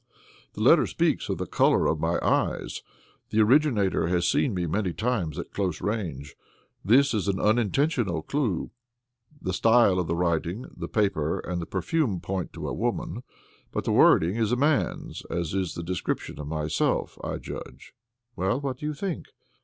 [0.53, 2.81] "The letter speaks of the color of my eyes.
[3.29, 6.35] The originator has seen me many times at close range.
[6.83, 8.71] This is an unintentional clue.
[9.39, 13.21] The style of the writing, the paper and the perfume point to a woman,
[13.71, 17.93] but the wording is a man's, as is the description of myself, I judge."
[18.35, 19.27] "Well, what do you think?"